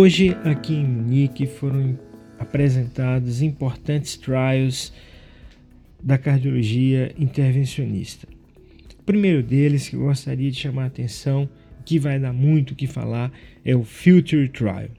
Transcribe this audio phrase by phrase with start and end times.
[0.00, 1.98] Hoje, aqui em Munique, foram
[2.38, 4.92] apresentados importantes trials
[6.00, 8.28] da cardiologia intervencionista.
[9.00, 11.50] O primeiro deles que eu gostaria de chamar a atenção,
[11.84, 13.32] que vai dar muito o que falar,
[13.64, 14.90] é o Future Trial.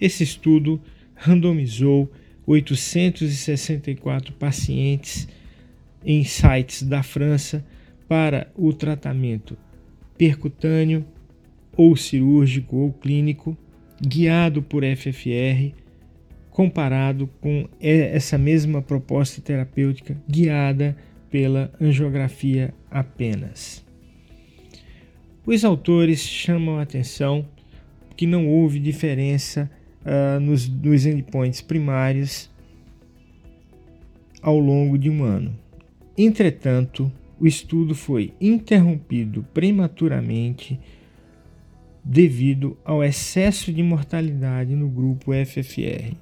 [0.00, 0.80] Esse estudo
[1.14, 2.10] randomizou
[2.46, 5.28] 864 pacientes
[6.02, 7.62] em sites da França
[8.08, 9.58] para o tratamento
[10.16, 11.04] percutâneo
[11.76, 13.54] ou cirúrgico ou clínico,
[14.00, 15.74] guiado por FFR,
[16.50, 20.96] comparado com essa mesma proposta terapêutica guiada
[21.30, 23.84] pela angiografia apenas.
[25.46, 27.46] Os autores chamam a atenção
[28.16, 29.70] que não houve diferença
[30.02, 32.50] uh, nos, nos endpoints primários
[34.42, 35.56] ao longo de um ano.
[36.16, 40.78] Entretanto, o estudo foi interrompido prematuramente
[42.04, 46.14] devido ao excesso de mortalidade no grupo FFR.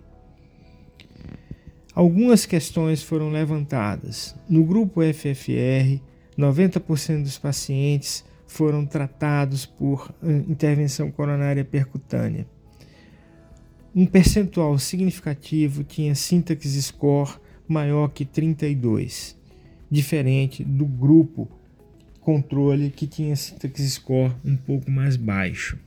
[1.95, 4.34] Algumas questões foram levantadas.
[4.49, 6.01] No grupo FFR,
[6.39, 12.47] 90% dos pacientes foram tratados por eh, intervenção coronária percutânea.
[13.95, 17.33] Um percentual significativo tinha sintaxe score
[17.67, 19.37] maior que 32,
[19.91, 21.49] diferente do grupo
[22.29, 25.79] controle que tinha sintaxe score um pouco mais baixo.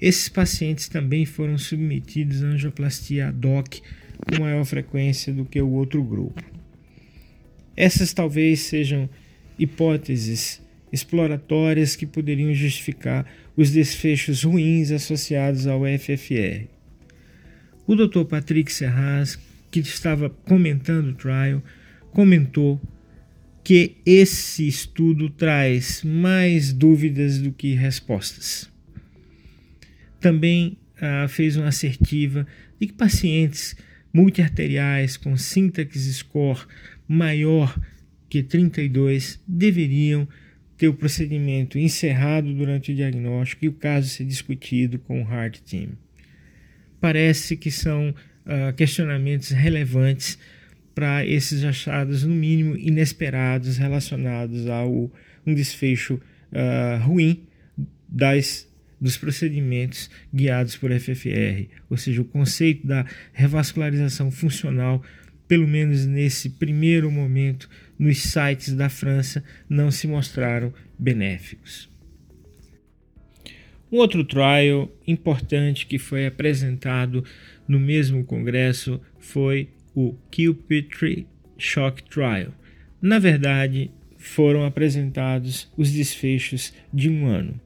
[0.00, 3.82] Esses pacientes também foram submetidos a angioplastia ad hoc
[4.16, 6.42] com maior frequência do que o outro grupo.
[7.76, 9.10] Essas talvez sejam
[9.58, 16.64] hipóteses exploratórias que poderiam justificar os desfechos ruins associados ao FFR.
[17.86, 18.24] O Dr.
[18.24, 19.38] Patrick Serraz,
[19.70, 21.62] que estava comentando o trial,
[22.10, 22.80] comentou
[23.66, 28.70] que esse estudo traz mais dúvidas do que respostas.
[30.20, 32.46] Também ah, fez uma assertiva
[32.78, 33.74] de que pacientes
[34.12, 36.64] multiarteriais com sintaxe score
[37.08, 37.76] maior
[38.28, 40.28] que 32 deveriam
[40.78, 45.58] ter o procedimento encerrado durante o diagnóstico e o caso ser discutido com o Heart
[45.62, 45.88] Team.
[47.00, 50.38] Parece que são uh, questionamentos relevantes
[50.96, 55.10] para esses achados, no mínimo inesperados, relacionados a um
[55.54, 57.44] desfecho uh, ruim
[58.08, 58.66] das
[58.98, 63.04] dos procedimentos guiados por FFR, ou seja, o conceito da
[63.34, 65.02] revascularização funcional,
[65.46, 67.68] pelo menos nesse primeiro momento,
[67.98, 71.90] nos sites da França, não se mostraram benéficos.
[73.92, 77.22] Um outro trial importante que foi apresentado
[77.68, 81.26] no mesmo congresso foi o Cupid
[81.56, 82.52] Shock Trial.
[83.00, 87.58] Na verdade, foram apresentados os desfechos de um ano.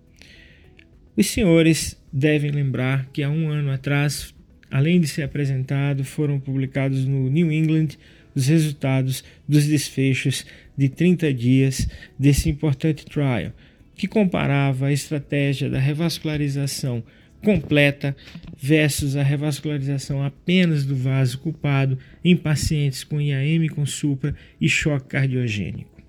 [1.17, 4.33] Os senhores devem lembrar que há um ano atrás,
[4.71, 7.89] além de ser apresentado, foram publicados no New England
[8.33, 10.47] os resultados dos desfechos
[10.77, 13.53] de 30 dias desse importante trial,
[13.97, 17.03] que comparava a estratégia da revascularização
[17.43, 18.17] completa
[18.57, 25.09] versus a revascularização apenas do vaso culpado em pacientes com IAM com supra e choque
[25.09, 26.01] cardiogênico.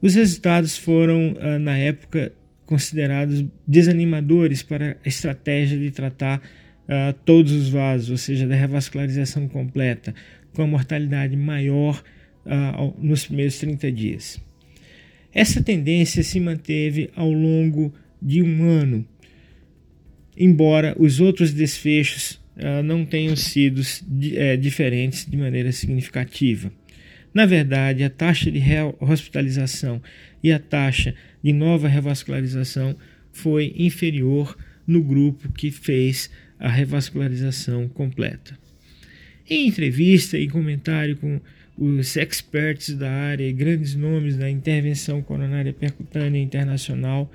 [0.00, 2.32] Os resultados foram, ah, na época,
[2.66, 9.48] considerados desanimadores para a estratégia de tratar uh, todos os vasos, ou seja, da revascularização
[9.48, 10.14] completa,
[10.54, 12.02] com a mortalidade maior
[12.46, 14.40] uh, nos primeiros 30 dias.
[15.32, 17.92] Essa tendência se manteve ao longo
[18.22, 19.06] de um ano,
[20.36, 26.72] embora os outros desfechos uh, não tenham sido uh, diferentes de maneira significativa.
[27.32, 28.60] Na verdade, a taxa de
[29.00, 30.00] hospitalização
[30.42, 32.96] e a taxa de nova revascularização
[33.32, 38.56] foi inferior no grupo que fez a revascularização completa.
[39.50, 41.40] Em entrevista e comentário com
[41.76, 47.30] os experts da área e grandes nomes da intervenção coronária percutânea internacional,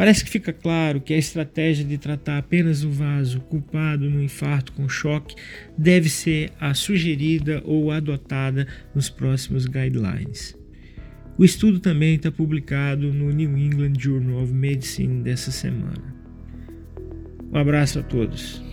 [0.00, 4.72] Parece que fica claro que a estratégia de tratar apenas o vaso culpado no infarto
[4.72, 5.34] com choque
[5.76, 10.56] deve ser a sugerida ou adotada nos próximos guidelines.
[11.36, 16.16] O estudo também está publicado no New England Journal of Medicine dessa semana.
[17.52, 18.69] Um abraço a todos.